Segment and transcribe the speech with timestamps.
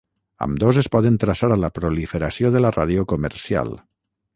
[0.45, 3.75] Ambdós es poden traçar a la proliferació de la ràdio comercial.